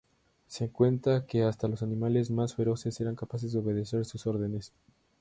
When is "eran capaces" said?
3.01-3.51